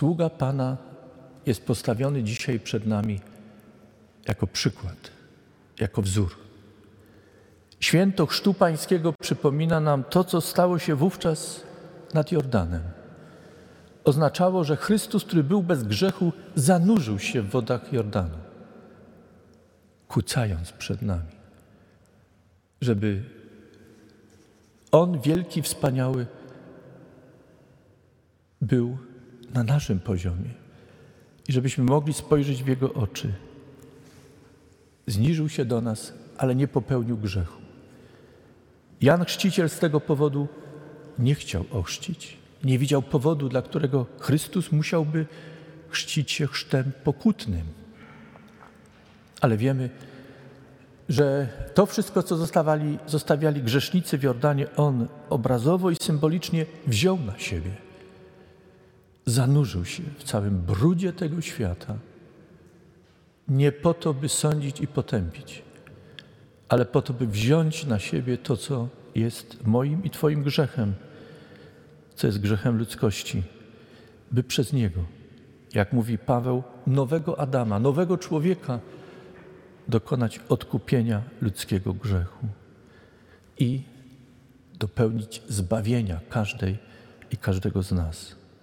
Sługa 0.00 0.30
Pana 0.30 0.76
jest 1.46 1.66
postawiony 1.66 2.22
dzisiaj 2.22 2.60
przed 2.60 2.86
nami 2.86 3.20
jako 4.28 4.46
przykład, 4.46 5.10
jako 5.80 6.02
wzór. 6.02 6.36
Święto 7.80 8.26
Chrztu 8.26 8.54
Pańskiego 8.54 9.14
przypomina 9.20 9.80
nam 9.80 10.04
to, 10.04 10.24
co 10.24 10.40
stało 10.40 10.78
się 10.78 10.94
wówczas 10.94 11.62
nad 12.14 12.32
Jordanem. 12.32 12.82
Oznaczało, 14.04 14.64
że 14.64 14.76
Chrystus, 14.76 15.24
który 15.24 15.44
był 15.44 15.62
bez 15.62 15.82
grzechu, 15.84 16.32
zanurzył 16.54 17.18
się 17.18 17.42
w 17.42 17.50
wodach 17.50 17.92
Jordanu, 17.92 18.38
kucając 20.08 20.72
przed 20.72 21.02
nami, 21.02 21.32
żeby 22.80 23.22
On, 24.92 25.20
wielki, 25.20 25.62
wspaniały, 25.62 26.26
był 28.60 28.98
na 29.54 29.62
naszym 29.62 30.00
poziomie 30.00 30.50
i 31.48 31.52
żebyśmy 31.52 31.84
mogli 31.84 32.14
spojrzeć 32.14 32.62
w 32.62 32.66
Jego 32.66 32.94
oczy. 32.94 33.32
Zniżył 35.06 35.48
się 35.48 35.64
do 35.64 35.80
nas, 35.80 36.12
ale 36.38 36.54
nie 36.54 36.68
popełnił 36.68 37.16
grzechu. 37.16 37.60
Jan 39.00 39.24
Chrzciciel 39.24 39.70
z 39.70 39.78
tego 39.78 40.00
powodu 40.00 40.48
nie 41.18 41.34
chciał 41.34 41.64
ochrzcić. 41.70 42.36
Nie 42.64 42.78
widział 42.78 43.02
powodu, 43.02 43.48
dla 43.48 43.62
którego 43.62 44.06
Chrystus 44.18 44.72
musiałby 44.72 45.26
chrzcić 45.88 46.32
się 46.32 46.46
chrztem 46.46 46.92
pokutnym. 47.04 47.66
Ale 49.40 49.56
wiemy, 49.56 49.90
że 51.08 51.48
to 51.74 51.86
wszystko, 51.86 52.22
co 52.22 52.36
zostawali, 52.36 52.98
zostawiali 53.06 53.62
grzesznicy 53.62 54.18
w 54.18 54.22
Jordanie, 54.22 54.66
On 54.76 55.08
obrazowo 55.30 55.90
i 55.90 55.96
symbolicznie 56.02 56.66
wziął 56.86 57.18
na 57.18 57.38
siebie. 57.38 57.89
Zanurzył 59.30 59.84
się 59.84 60.02
w 60.18 60.24
całym 60.24 60.58
brudzie 60.58 61.12
tego 61.12 61.40
świata. 61.40 61.96
Nie 63.48 63.72
po 63.72 63.94
to, 63.94 64.14
by 64.14 64.28
sądzić 64.28 64.80
i 64.80 64.86
potępić, 64.86 65.62
ale 66.68 66.84
po 66.84 67.02
to, 67.02 67.12
by 67.12 67.26
wziąć 67.26 67.86
na 67.86 67.98
siebie 67.98 68.38
to, 68.38 68.56
co 68.56 68.88
jest 69.14 69.66
moim 69.66 70.04
i 70.04 70.10
Twoim 70.10 70.42
grzechem, 70.42 70.94
co 72.14 72.26
jest 72.26 72.40
grzechem 72.40 72.78
ludzkości, 72.78 73.42
by 74.30 74.42
przez 74.42 74.72
Niego, 74.72 75.00
jak 75.74 75.92
mówi 75.92 76.18
Paweł, 76.18 76.62
nowego 76.86 77.40
Adama, 77.40 77.78
nowego 77.78 78.18
człowieka 78.18 78.80
dokonać 79.88 80.40
odkupienia 80.48 81.22
ludzkiego 81.40 81.92
grzechu 81.92 82.46
i 83.58 83.82
dopełnić 84.78 85.42
zbawienia 85.48 86.20
każdej 86.30 86.78
i 87.30 87.36
każdego 87.36 87.82
z 87.82 87.92
nas. 87.92 88.39